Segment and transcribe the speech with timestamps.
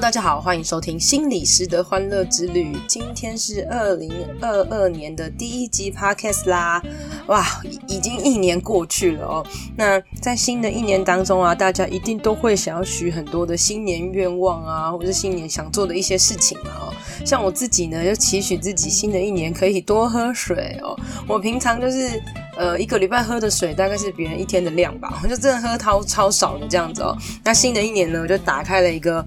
[0.00, 2.76] 大家好，欢迎收听心理师的欢乐之旅。
[2.86, 4.08] 今天是二零
[4.40, 6.80] 二二年的第一集 Podcast 啦，
[7.26, 7.44] 哇，
[7.88, 9.46] 已经一年过去了哦。
[9.76, 16.70] 那在新的一年当中啊，大家一定都会想要许很多的新年愿望啊，或者是新年想做的一些事情嘛。
[16.80, 16.94] 哦，
[17.26, 20.96] 像我自己呢，就期许自己新的一年可以多喝水哦。
[21.26, 22.22] 我平常就是
[22.56, 27.18] 呃一个礼拜喝的水大概是别人一天的量吧，我就真的喝超超少的这样子哦。
[27.42, 29.26] 那新的一年呢，我就打开了一个。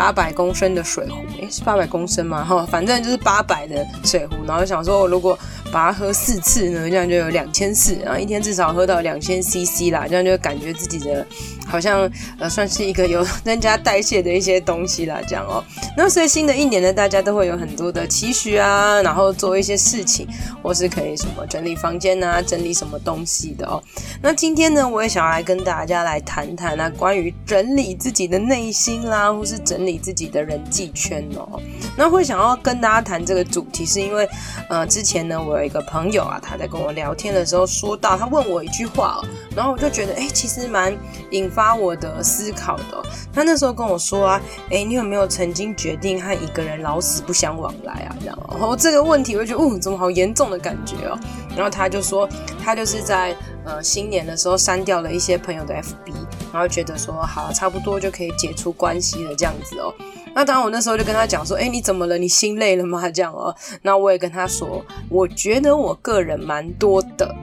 [0.00, 2.42] 八百公升的水壶，诶，是八百公升吗？
[2.42, 5.38] 哈，反正就是八百的水壶，然后想说，如果
[5.70, 11.26] 把它喝四次呢，这样就有两千四，然后一天至少喝到两千 CC 啦，这样就感觉自己的
[11.70, 15.64] 好像呃算是一个有 增加代谢的一些东西啦，这样哦。
[15.96, 20.26] 那所以新的一年呢，大家都会有很多的期许啊，然后做一些事情，
[20.60, 23.80] 或是可以什么整理房间啊，整理什么东西的哦。
[24.20, 31.62] 那今天呢，我也想要来跟大家来谈谈啊，关于整理自己的内心啦，或是整理自己的人际圈哦。
[31.96, 34.28] 那会想要跟大家谈这个主题，是因为
[34.68, 35.60] 呃之前呢我。
[35.60, 40.96] 有一个朋友啊，他在跟我聊天的时候说到，他问我一句话哦，然后我就觉得，哎，其实蛮
[41.32, 43.02] 引发发我的思考的。
[43.34, 48.16] 他那时候跟我说啊，哎，你有没有曾经决定和一个人老死不相往来啊？
[48.18, 51.18] 这样，然后这个问题，我就觉得，哦，怎么好严重的感觉哦。
[51.54, 52.26] 然后他就说，
[52.64, 53.36] 他就是在
[53.66, 56.14] 呃新年的时候删掉了一些朋友的 FB，
[56.50, 59.92] 然后觉得说，好，差不多就可以解除关系了，这样子哦。
[60.34, 62.16] 那当然，我那时候就跟他讲说：“哎，你怎么了？
[62.16, 63.54] 你心累了吗？”这样哦。
[63.82, 67.34] 那我也跟他说：“我觉得我个人蛮多的。”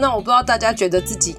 [0.00, 1.36] 那我不知道大家觉得自己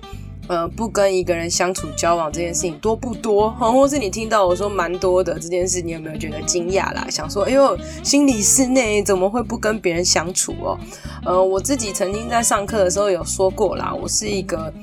[0.48, 3.50] 呃不跟一个人相处交往这件事情多不多？
[3.52, 7.06] 或是你听到我说蛮多的这件事，你有没有觉得惊讶啦？
[7.10, 10.78] 想说：“哎呦，心理师呢怎么会不跟别人相处哦？”
[11.26, 14.74] 呃，我自己曾经在上课的时候有说过啦，我是一个。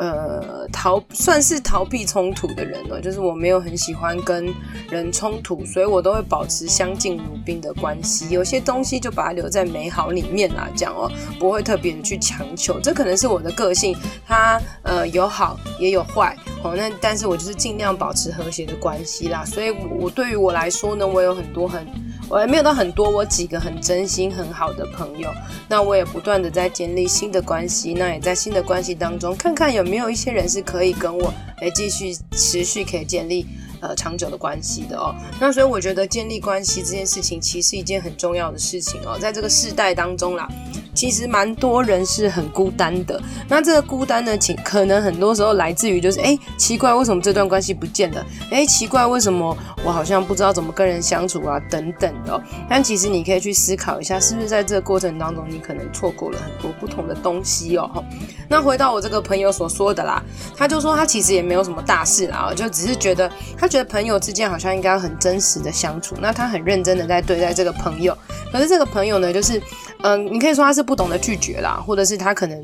[0.00, 4.50] 呃，逃算是逃避冲突的人了，就是我没有很喜欢跟
[4.88, 8.30] 人冲突，所以我都会保持相敬如宾的关系。
[8.30, 12.80] 有些东西就把它留在美好里面啦，这样哦，不会特别的去强求。
[12.80, 13.94] 这可能是我的个性，
[14.26, 16.74] 它呃有好也有坏哦。
[16.74, 19.44] 那但是我就是尽量保持和谐的关系啦。
[19.44, 21.86] 所以我，我对于我来说呢，我有很多很。
[22.30, 25.28] 我还没有到很多，我几个很真心很好的朋友，
[25.68, 33.44] 那我也不断的在建立新的关系，那也在新的关系当中看看有没有一些人是可以跟我来继续持续可以建立
[33.80, 35.14] 呃长久的关系的哦。
[35.40, 40.48] 那所以我觉得建立关系这件事情其实是一件很重要的事情哦，在这个世代当中啦。
[40.92, 43.18] 其实蛮多人是很孤单的，
[43.48, 48.26] 那这个孤单呢，其可能很多时候来自于就是，哎，奇怪，为什么这段关系不见了？
[48.50, 51.60] 哎，奇怪，为什么我好像不知道怎么跟人相处啊？
[51.70, 52.42] 等等的。
[52.68, 58.04] 但其实你可以去思考一下，是不是在这个过程当中，你可能错过了很多不同的东西哦。
[58.48, 60.20] 那回到我这个朋友所说的啦，
[60.56, 68.14] 他就说他其实也没有什么大事啦，就只是觉得他觉得朋友之间好像应该很真实的相处，那他很认真的在对待这个朋友，
[68.52, 69.62] 可是这个朋友呢，就是。
[70.02, 72.58] 嗯，你可以说他是不懂得拒绝啦，或者是他可能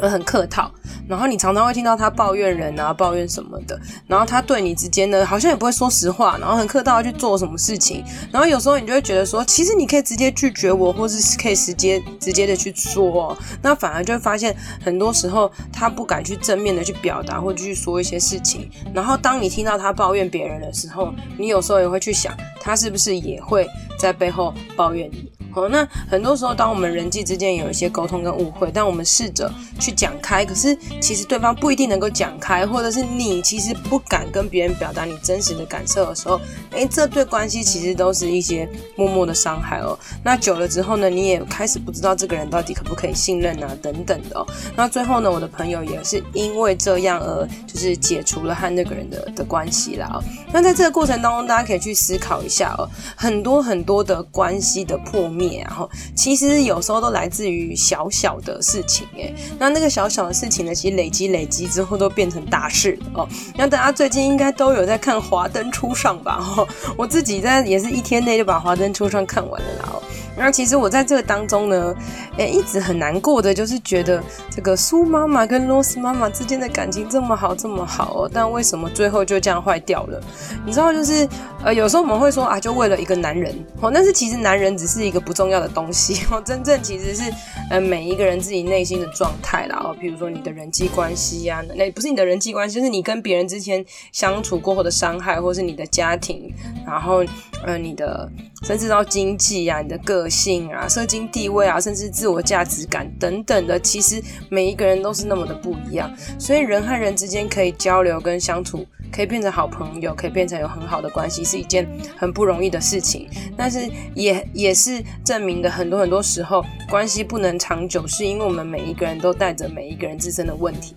[0.00, 0.70] 呃很客套，
[1.08, 13.08] 然后你常常会听到他抱怨人啊，抱怨什么的，然后他对你之间呢，好像也不会说实话，然后很客套去做什么事情，然后有时候你就会觉得说，其实你可以直接拒绝我，或是可以直接直接的去说。
[13.08, 14.54] 哦，那反而就会发现
[14.84, 23.66] 很多时候他不敢去正面的去表达或者去说一些事情，然后当你听到他抱怨别人的时候，你有时候也会去想，他是不是也会
[23.98, 25.37] 在背后抱怨你。
[25.64, 36.40] 哦，那很多时候，当我们人际之间有一些沟通跟误会，但我们试着去讲开，可是其实对方不一定能够讲开，或者是你其实不敢跟别人表达你真实的感受的时候，
[36.70, 39.98] 哎，这对关系其实都是一些默默的伤害哦。
[40.22, 44.46] 那久了之后呢，你也开始不知道这个人到底可不可以信任啊，等等的哦。
[44.76, 50.22] 那最后呢，我的朋友也是因为这样而就是解除了和那个人的的关系啦哦。
[50.52, 55.62] 那在这个过程当中，大家可以去思考一下哦，很多很多的关系的破灭。
[55.64, 63.26] 然后其实有时候都来自于小小的事情诶，那那个小小的事情呢，其实累积累积之后都变成大事哦。
[63.56, 66.44] 那大家最近应该都有在看《华灯初上》吧？
[66.56, 69.92] 哦，我自己在也是一天内就把《华灯初上》看完了啦。
[70.38, 71.94] 那其实我在这个当中呢，
[72.36, 80.20] 诶，一直很难过的，就是觉得这个苏妈妈跟罗斯妈妈之间的感情这么好，这么好哦，但为什么最后就这样坏掉了？
[80.64, 81.28] 你知道，就是
[81.64, 87.32] 呃，有时候我们会说啊，就为了一个男人哦，但是其实男人只是一个不重要的东西 哦，真正其实是
[87.70, 96.52] 呃每一个人自己内心的状态啦哦，比如说你的人际关系呀、啊，那不是你的人际关系，就是你跟别人之间相处过后的伤害，或是你的家庭，
[96.86, 97.24] 然后
[97.64, 98.30] 呃你的
[98.62, 106.10] 甚至到经济啊，你的个性啊，社经地位啊，甚至自我价值感等等的，其实每一个人都是那么的不一样。
[106.38, 113.28] 所以人和人之间可以交流跟相处，可以变成好朋友，可以变成有很好的关系，是一件很不容易的事情。
[113.56, 120.94] 但是也也是证明的，很多很多时候关系不能长久，是因为我们每一个人都带着每一个人自身的问题。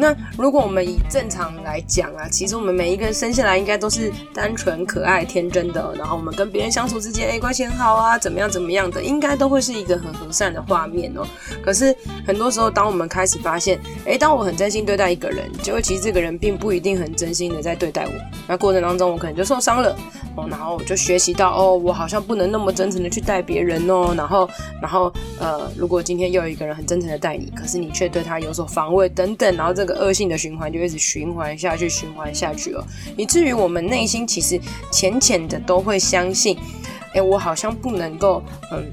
[0.00, 11.22] 那如果我们以正常来讲啊，其实我们每一个人生下来应该都是单纯、可爱、天真的，然后我们跟别人相处之间，哎，关系很好啊，怎么样怎么样的，应该都会是一个很和善的画面哦。
[11.62, 11.94] 可是
[12.26, 18.12] 很多时候，当我们开始发现，哎，当我很真心对待一个人，结果其实这个人并不一定很真心的在对待我，
[18.48, 19.94] 那过程当中我可能就受伤了
[20.34, 24.48] 哦，然后我就学习到哦，我好像不能那么真诚的去待别人哦，然后
[24.80, 29.89] 然后呃，如果今天又有一个人很真诚的待你，可是你却对他有所防卫等等，然后这个。
[29.94, 34.60] 恶性的循环就一直循环下去，循环下去了，以至于我们内心其实
[34.90, 36.56] 浅浅的都会相信，
[37.14, 38.42] 哎，我好像不能够，
[38.72, 38.88] 嗯，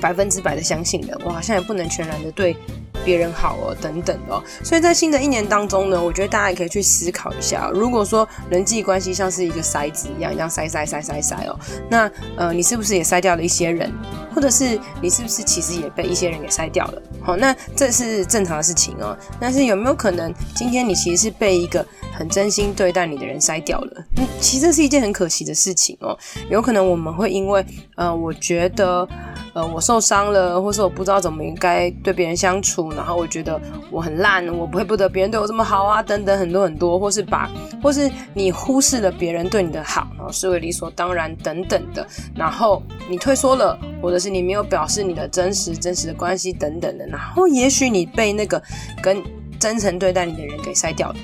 [0.00, 2.56] 百分之百的相信的，我好像也不能全然的对
[3.04, 4.42] 别人好哦，等等哦。
[4.62, 11.58] 所以在新的一年当中呢，我觉得大家也可以去思考一下，如果说人际关系像是一个筛子一样，一样筛筛筛筛筛哦，
[11.88, 13.92] 那呃，你是不是也筛掉了一些人？
[14.34, 17.02] 或者是你是不是其实也被一些人给筛掉了？
[17.22, 19.16] 好，那这是正常的事情哦。
[19.38, 24.04] 但是有没有可能今天你其实是被一个很真心对待你的人筛掉了？
[24.16, 26.16] 嗯，其实这是一件很可惜的事情哦。
[26.48, 27.64] 有可能我们会因为
[27.96, 29.06] 呃，我觉得
[29.52, 37.50] 呃我受伤了，或是我不知道怎么应该对别人相处，然后我觉得我很烂，我不会不得别人对我这么好啊，等等很多很多，或是把
[37.82, 48.62] 或是你忽视了别人对你的好，然后视为理所当然等等的，然后你退缩了，或者是你没有表示你的真实、真实的关系等等的，然后也许你被那个
[49.02, 49.22] 跟
[49.58, 51.16] 真诚对待你的人给筛掉了，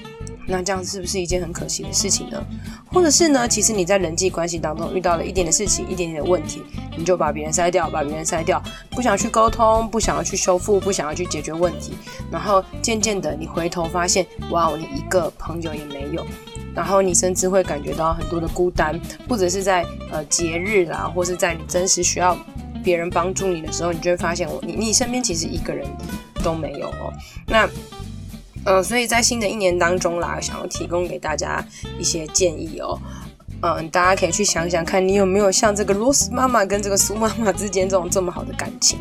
[0.50, 2.43] 那这样是不是一件很可惜的事情呢？
[2.93, 6.62] 或者是呢，其实你在人际关系当中遇到了一点的事情、一点点的问题，
[6.97, 11.94] 你就把别人筛掉，把别人筛掉，不想去沟通，不想要去修复，不想要去解决问题，
[12.31, 16.26] 然后渐渐的你回头发现，哇，你一个朋友也没有，
[16.75, 22.37] 然后你甚至会感觉到很多的孤单，或者是在呃节日啦，或是在你真实需要。
[22.82, 25.87] 别人帮助你的时候，你就会发现，我你你身边其实一个人
[26.43, 27.12] 都没有哦。
[27.47, 27.69] 那，
[28.65, 31.65] 呃，所以在新的一年当中啦，想要提供给大家
[31.99, 32.99] 一些建议哦。
[33.62, 38.99] 嗯、大家可以去想想看，你有没有像这个罗斯妈妈跟这个苏妈妈之间这种这么好的感情，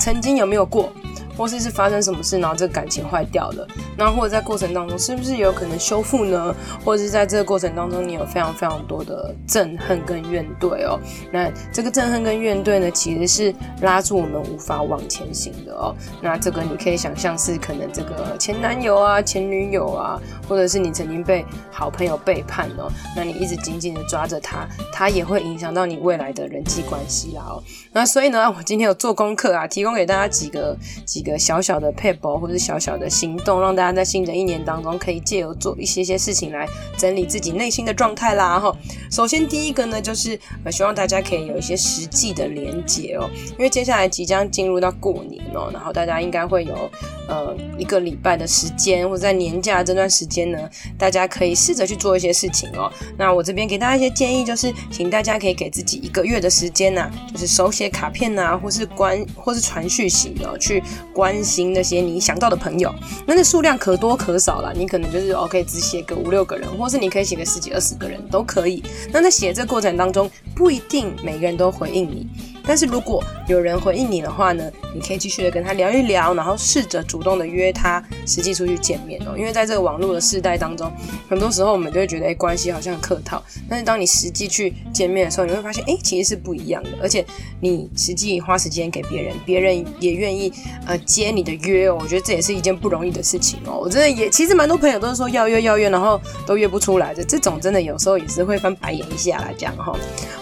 [0.00, 0.92] 曾经有没有过？
[1.40, 3.66] 或是是发生什么事，然后这个感情坏掉了，
[3.96, 6.54] 那或者在过程当中是不是有可能修复呢？
[6.84, 11.00] 或者是在这个过程当中，你有非常非常多的憎恨跟怨怼哦。
[11.32, 15.96] 那这个憎恨跟怨怼呢，其实是拉住我们无法往前行的哦。
[16.20, 27.62] 那这个你可以想象是可能这个前男友啊、前女友啊，或者是你曾经被好朋友背叛哦，那你一直紧紧的抓着他，他也会影响到你未来的人际关系啦哦。
[27.92, 30.76] 那所以呢，我今天有做功课啊，提供给大家几个
[31.06, 31.29] 几个。
[31.38, 38.58] 小小的撇步或者小小的行动，让大家在新的一年当中可以借由做一些些事情来整理自己内心的状态啦。
[38.58, 38.74] 哈，
[39.10, 46.90] 首先第一个呢，就是呃，希望大家可以有一些实际的连接哦，因为接下来即将进入到过年哦，然后大家应该会有
[47.28, 50.58] 呃一个礼拜的时间，或者在年假这段时间呢，
[50.98, 52.90] 大家可以试着去做一些事情哦。
[53.16, 60.82] 那我这边给大家一些建议，就是请大家可以给自己一个月的时间呐，就是手写卡片呐，或是关或是传讯息哦，去。
[61.20, 62.90] 关心那些你想到的朋友，
[63.26, 64.72] 那那数量可多可少了。
[64.74, 68.82] 你可能就是 OK，只写个五六个人，或是你可以写个十几二十个人都可以。
[69.12, 72.26] 那在写这过程当中，不一定每个人都回应你。
[72.70, 79.34] 但是如果有人回应你的话呢，你可以继续的跟他聊一聊，然后试着主动的约他实际出去见面哦。
[79.36, 80.88] 因为在这个网络的世代当中，
[81.28, 83.42] 很多时候我们就会觉得，哎，关系好像很客套。
[83.68, 86.90] 但是当你实际去见面的时候，你会发现，哎，其实是不一样的。
[87.02, 87.26] 而且
[87.60, 90.52] 你实际花时间给别人，别人也愿意
[90.86, 91.98] 呃接你的约哦。
[92.00, 93.80] 我觉得这也是一件不容易的事情哦。
[93.82, 97.24] 我真的也其实蛮多朋友都是说要约要约，然后都约不出来的。
[97.24, 99.92] 这种真的有时候也是会翻白眼一下来讲哈。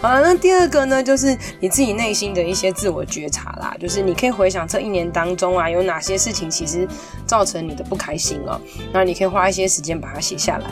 [0.02, 2.17] 好了，那第二个呢，就是你自己内。
[2.18, 6.84] 新的一些自我觉察啦，就是你可以回想这一年当中啊，有哪些事情其实
[7.24, 8.60] 造成你的不开心哦。
[8.92, 10.64] 那你可以花一些时间把它写下来。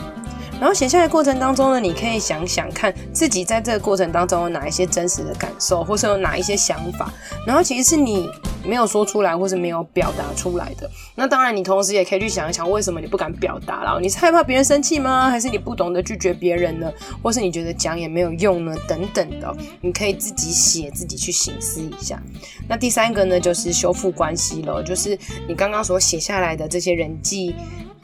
[0.59, 7.13] 然后写下来过程当中呢，你可以想想看自己在这个过程当中有哪一些真实的感受，或是有哪一些想法，
[7.47, 8.29] 然后其实是你
[8.65, 10.91] 没有说出来，或是没有表达出来的。
[11.15, 13.85] 那当然，你同时也可以去想一想，为什么你不敢表达？
[13.85, 15.29] 然后你是害怕别人生气吗？
[15.29, 16.91] 还是你不懂得拒绝别人呢？
[17.23, 18.75] 或是你觉得讲也没有用呢？
[18.89, 22.21] 等等的，你可以自己写，自己去醒思一下。
[22.67, 27.55] 那第三个呢，就是修复关系了，就是你刚刚所写下来的这些人际。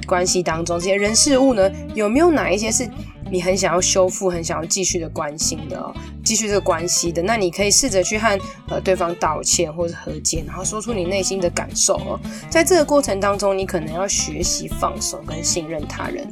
[0.06, 2.88] 关系当中，这些人事物呢，有没有哪一些是
[3.30, 5.94] 你很想要修复、很想要继续的关心的哦，
[6.24, 7.22] 继续这个关系的？
[7.22, 12.20] 那你可以试着去和呃对方道歉或者和解，然后说出你内心的感受哦。
[12.50, 16.26] 在这个过程当中，你可能要学习放手跟信任他人。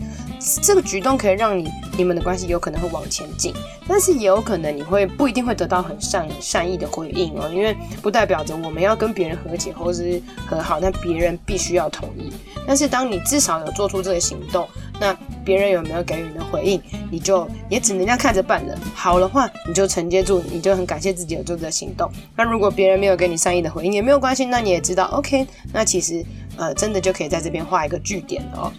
[0.63, 1.69] 这个举动可以让你
[1.99, 3.53] 你们的关系有可能会往前进，
[3.87, 12.33] 但是也有可能你会不一定会得到很善善意的回应哦，因为不代表着我们要跟别人和解或是和好，但别人必须要同意。
[12.67, 14.67] 但是当你至少有做出这个行动，
[14.99, 16.81] 那别人有没有给予你的回应，
[17.11, 18.79] 你就也只能这样看着办了。
[18.95, 22.11] 好的话，你就承接住，你就很感谢自己有做这个行动。
[22.37, 26.25] 那如果别人没有给你善意的回应，也没有关系，那你也知道，OK，那其实
[26.57, 28.73] 呃真的就可以在这边画一个句点了哦。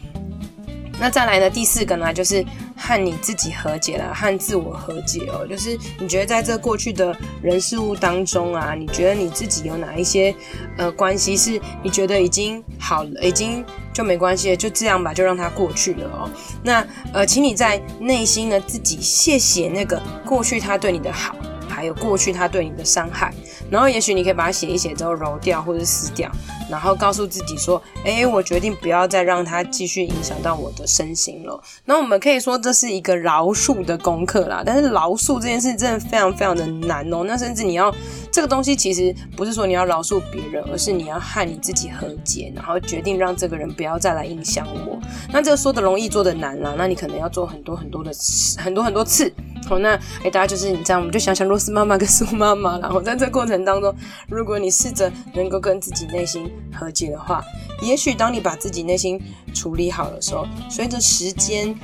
[1.01, 1.49] 那再来呢？
[1.49, 2.45] 第四个呢，就是
[2.77, 5.47] 和你自己和解了，和自我和解哦。
[5.49, 10.33] 就是你觉得在这过去的人事物当中啊，你觉得你自己有哪一些
[10.77, 16.29] 呃关系是你觉得已经好了，已经就没关系了，就这样吧，就让它过去了哦。
[16.61, 21.35] 那呃，请你在内心呢自己谢谢那个过去他对你的好，
[21.81, 23.33] 还有过去他对你的伤害。
[23.71, 26.29] 然后也许你可以把它写一写之后揉掉或者撕掉，
[26.69, 34.61] 然后告诉自己说：“诶，我决定不要再让它继续影响到我的身心了。”那我们可以说这是一个饶恕的功课啦。
[34.63, 37.23] 但是饶恕这件事真的非常非常的难哦。
[37.25, 37.91] 那甚至你要
[38.31, 44.99] 这个东西其实不是说你要饶恕别人，而是你要和你自己和解，然后决定让这个人不要再来影响我。
[45.33, 46.75] 那这个说的容易，做的难啦。
[46.77, 48.11] 那你可能要做很多很多的
[48.57, 49.33] 很多很多次。
[49.79, 53.93] 那诶，大家就是你这样，我们就想想罗斯妈妈跟苏妈妈，然后在这过程当中，
[54.29, 57.43] 如果你试着能够跟自己内心和解的话，
[57.81, 59.21] 也许当你把自己内心
[59.53, 61.75] 处理好的时候，随着时间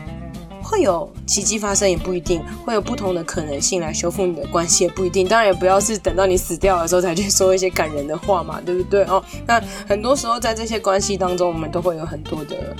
[0.61, 5.25] 会有奇迹发生，也不一定会有不同的可能性来修复你的关系，也不一定。
[5.25, 9.23] 当然，也不要是等到你死掉的时候才去说一些感人的话嘛，对不对哦？
[9.45, 12.75] 那很多时候在这些关系当中，我们都会有很多的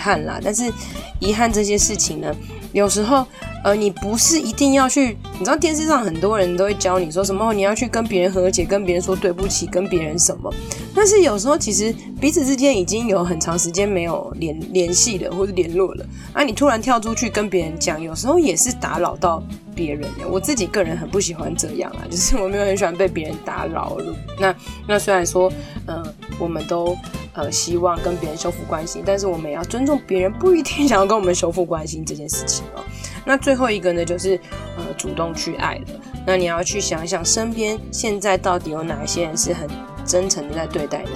[0.00, 0.40] 憾啦。
[0.42, 0.72] 但是
[1.18, 2.34] 遗憾这些事情呢，
[2.72, 3.26] 有时候。
[3.62, 10.50] 呃，你不是一定要去，你知道电视上很多人都会教你说什么，你要去跟别人和解，跟别人说对不起，跟别人什么。
[10.94, 19.42] 但是有时候其实彼此之间已经有很长时间没有联联系了，或者联络了，啊，你突然跳出去跟别人讲，有时候也是打扰到
[19.74, 20.26] 别人的。
[20.26, 23.98] 我自己个人很不喜欢这样啊， 就是我没有很喜欢被别人打扰。
[24.38, 24.56] 那
[24.88, 25.52] 那虽然说，
[25.84, 26.02] 呃，
[26.38, 26.96] 我们都
[27.40, 32.84] 呃希望跟别人修复关系，但是我们也要尊重别人不一定想要跟我们修复关系这件事情哦。
[33.24, 34.38] 那最后一个呢，就是
[34.76, 35.84] 呃，主动去爱了。
[36.26, 39.68] 那你要去想一想，身边现在到底有哪一些人是很
[40.04, 41.10] 真诚的在对待你，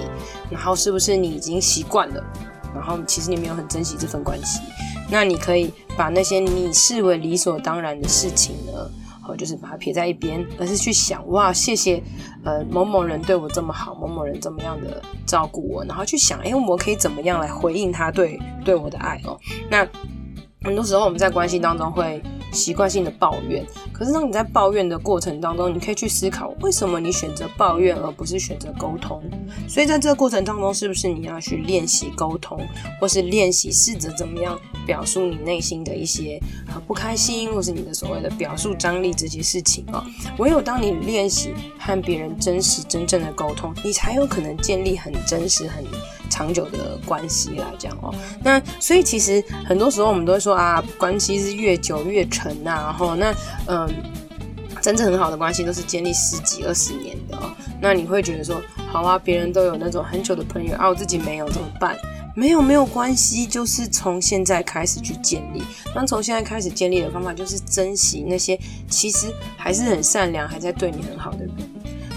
[0.49, 2.23] 然后是不是你已经习惯了，
[2.73, 4.59] 然后其实你没有很珍惜这份关系。
[5.09, 8.89] 那你可以把那些你视为理所当然的事情呢，
[9.33, 12.03] 就是把它撇在一边，而是去想，哇，谢谢
[12.43, 19.39] 呃某某人对我这么好，某某人这么样的照顾我，然后去想，哎，我可以怎么样来回应他对对我的爱哦？
[19.71, 19.87] 那。
[20.63, 22.19] 很多时候我们在关系当中会
[22.55, 29.21] 习惯性的抱怨，可是当你在抱怨的过程当中，你可以去思考为什么你选择抱怨而不是选择沟通。
[29.67, 32.59] 所以在这个过程当中，是不是你要去练习沟通，
[32.99, 34.57] 或是练习试着怎么样
[34.87, 36.41] 表述你内心的一些
[36.87, 40.03] 不开心，或是你的所谓的表述张力这些事情啊？
[40.37, 45.83] 唯有当你练习和别人真实真正的沟通，你才有可能建立很真实很。
[46.35, 48.13] 长久的关系来讲哦，
[48.43, 53.33] 那所以其实很多时候我们都会说啊，关系是越久越沉呐，然后那
[53.67, 53.89] 嗯，
[54.81, 57.49] 真正很好的关系都是建立十几二十年的哦。
[57.79, 58.61] 那你会觉得说，
[58.91, 61.95] 好啊，别人都有那种很久的朋友啊，我自己没有怎么办？
[62.35, 65.63] 没有没有关系，就是从现在开始去建立。
[65.95, 71.49] 那从现在开始建立的方法就是珍惜那些其实还是很善良，还在对你很好的人。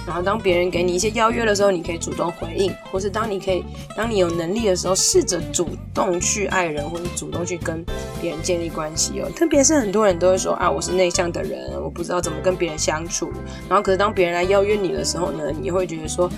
[0.08, 3.62] 然后，当别人给你一些邀约的时候，你可以主动回应；或是当你可以，
[3.94, 7.84] 当你有能力的时候，试着主动去爱人，或者主动去跟
[8.18, 9.28] 别人建立关系哦。
[9.36, 13.30] 特别是很多人都会说啊，我是内向的人，我不知道怎么跟别人相处。
[13.68, 16.30] 然后，可是当别人来邀约你的时候呢，你会觉得说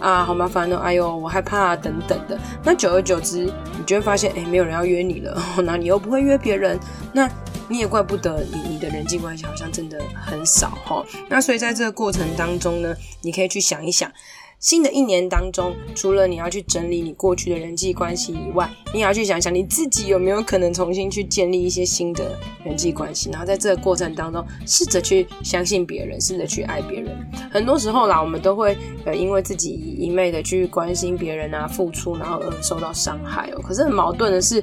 [0.00, 2.38] 啊，好麻烦哦，哎呦，我害怕啊，等等的。
[2.64, 6.80] 那久而久之，你就会发现，哎，没有人要约你了， 那你又不会约别人，
[7.12, 7.30] 那。
[7.68, 11.02] 你也怪不得你，你的人际关系好像真的很少齁。
[11.26, 14.10] 那所以在这个过程当中呢，你可以去想一想，
[14.58, 27.16] 新的一年当中，除了你要去整理你过去的人际关系以外，你也要去想想你自己有没有可能重新去建立一些新的人际关系，然后在这个过程当中，试着去相信别人，试着去爱别人。
[27.50, 33.60] 很多时候啦，我们都会呃因为自己一昧的去关心别人啊，付出，然后而受到伤害哦。
[33.60, 34.62] 可是很矛盾的是，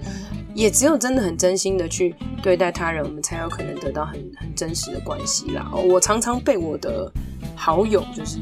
[0.53, 5.69] 也只有真的很真心的去对待他人，我们才有可能得到很很真实的关系啦。
[5.73, 7.11] 我常常被我的
[7.55, 8.37] 好友就是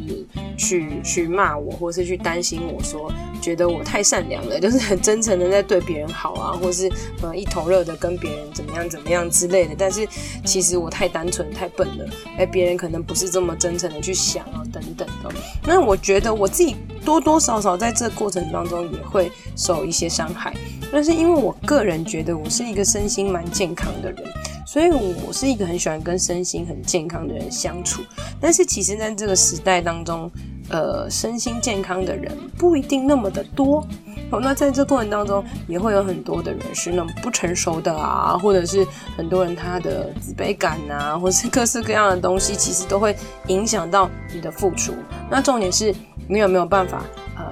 [0.57, 3.11] 去去骂我，或是去担心我说，
[3.41, 9.75] 觉得我太善良了，就是很真诚的在对别人好啊，或是呃一头热的跟别人怎么样怎么样之类的。
[9.77, 10.07] 但是
[10.45, 12.05] 其实我太单纯太笨了，
[12.37, 15.31] 哎，别人可能不是这么真诚的去想啊，等等的。
[15.63, 20.53] 那我觉得我自己多多少少在这过程当中也会受一些伤害，
[20.91, 24.23] 但是因为我个人觉得我是一个身心蛮健康的人。
[24.67, 24.89] 所以，
[25.25, 28.03] 我是一个很喜欢跟身心很健康的人相处。
[28.37, 30.29] 但是，其实在这个时代当中，
[30.67, 33.87] 呃，身心健康的人不一定那么的多。
[34.29, 43.15] 哦，那在这过程当中，也会有很多的人是那种不成熟的啊，或者是很多人他的自卑感啊，或是各式各样的东西，其实都会
[43.47, 44.93] 影响到你的付出。
[45.31, 45.95] 那重点是
[46.27, 47.01] 你有没有办法？
[47.37, 47.45] 呃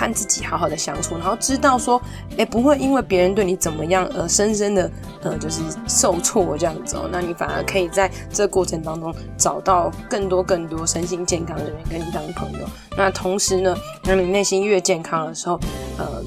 [0.00, 2.00] 和自己好好的相处，然后知道说，
[2.38, 4.90] 哎，不会因为别人对你怎么样而深深的，
[5.22, 7.06] 呃，就是受挫这样子哦。
[7.12, 12.66] 那你反而可以在这个过程当中找到更多更多身心健康的人跟你当朋友。
[12.96, 15.60] 那同时呢，当你内心越健康的时候，
[15.98, 16.24] 呃。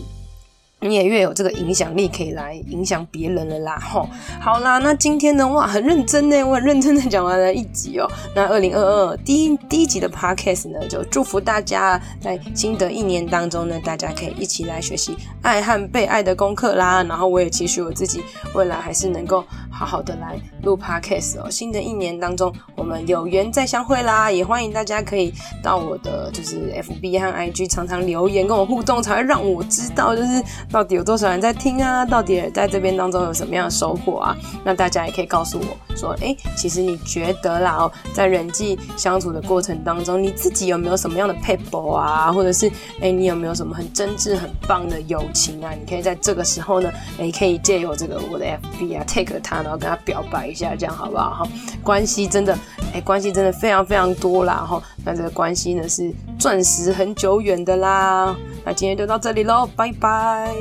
[0.84, 3.80] 你也越有这个影响力，可以来影响别人了啦。
[3.80, 4.08] 吼，
[4.42, 8.10] 好啦，那今天呢，哇，很认真呢，我很认真的讲完了一集哦。
[8.36, 17.02] 那二零二二第一第一集的 podcast 呢，就祝福大家在新的一年当中呢，大家可以一起来学习爱和被爱的功课啦。
[17.04, 18.22] 然后我也期许我自己
[18.54, 21.50] 未来还是能够好好的来录 podcast 哦。
[21.50, 30.44] 新的一年当中，我们有缘再相会啦，也欢迎大家可以到我的就是 FB 和 IG 常常留言跟我互动，才会让我知道就是。
[30.72, 32.06] 到底有多少人在听啊？
[32.06, 34.38] 到底在这边当中有什么样的收获啊？
[34.63, 42.32] 那大家也可以告诉我说，哎，其实你觉得啦哦，在人际相处的过程当中，你自己有没有什么样的撇步啊？
[42.32, 42.70] 或者是
[43.01, 45.72] 哎，你有没有什么很真挚、很棒的友情啊？
[45.72, 51.43] 你可以在这个时候呢，哎，可以借由这个我的 FB 啊 take 他，然后跟他表白一下，这样好不好？
[51.43, 51.48] 哈，
[51.82, 52.55] 关系真的，
[52.93, 54.82] 哎，关系真的非常非常多啦，哈。
[55.05, 58.36] 那这个关系呢，是钻石很久远的啦。
[58.65, 60.53] 那今天就到这里喽，拜拜！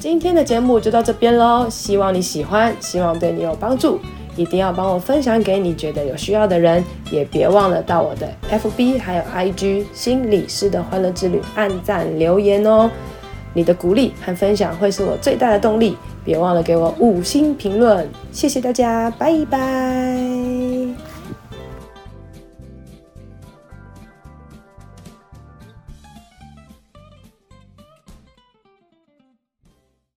[0.00, 4.00] 今天的节目就到这边喽，希望你喜欢，希望对你有帮助，
[4.34, 12.90] 一定要帮我分享给你觉得有需要的人，也别忘了到我的 FB 还有 IG 心理师的欢乐之旅按赞留言哦，
[13.52, 20.29] 你的鼓励和分享会是我最大的动力，别忘了给我五星评论，谢谢大家，拜拜。